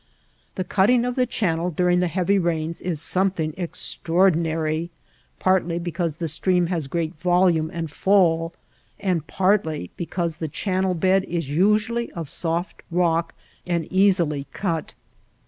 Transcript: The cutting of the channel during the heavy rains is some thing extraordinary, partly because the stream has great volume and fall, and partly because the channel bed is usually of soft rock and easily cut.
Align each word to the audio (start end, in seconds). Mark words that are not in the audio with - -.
The 0.55 0.63
cutting 0.63 1.05
of 1.05 1.13
the 1.13 1.27
channel 1.27 1.69
during 1.69 1.99
the 1.99 2.07
heavy 2.07 2.39
rains 2.39 2.81
is 2.81 2.99
some 2.99 3.29
thing 3.29 3.53
extraordinary, 3.55 4.89
partly 5.37 5.77
because 5.77 6.15
the 6.15 6.27
stream 6.27 6.65
has 6.73 6.87
great 6.87 7.13
volume 7.13 7.69
and 7.71 7.91
fall, 7.91 8.51
and 8.99 9.27
partly 9.27 9.91
because 9.97 10.37
the 10.37 10.47
channel 10.47 10.95
bed 10.95 11.23
is 11.25 11.51
usually 11.51 12.11
of 12.13 12.31
soft 12.31 12.81
rock 12.89 13.35
and 13.67 13.85
easily 13.91 14.47
cut. 14.53 14.95